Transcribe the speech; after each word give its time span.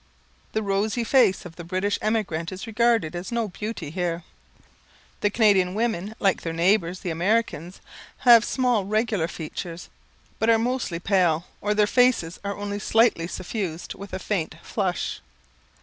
The 0.53 0.63
rosy 0.63 1.03
face 1.03 1.45
of 1.45 1.57
the 1.57 1.63
British 1.63 1.99
emigrant 2.01 2.51
is 2.51 2.65
regarded 2.65 3.15
as 3.15 3.31
no 3.31 3.49
beauty 3.49 3.91
here. 3.91 4.23
The 5.19 5.29
Canadian 5.29 5.75
women, 5.75 6.15
like 6.19 6.41
their 6.41 6.53
neighbours 6.53 7.01
the 7.01 7.11
Americans, 7.11 7.81
have 8.25 8.43
small 8.43 8.83
regular 8.85 9.27
features, 9.27 9.89
but 10.39 10.49
are 10.49 10.57
mostly 10.57 10.97
pale, 10.97 11.45
or 11.61 11.75
their 11.75 11.85
faces 11.85 12.39
are 12.43 12.57
only 12.57 12.79
slightly 12.79 13.27
suffused 13.27 13.93
with 13.93 14.11
a 14.11 14.17
faint 14.17 14.55
flush. 14.63 15.19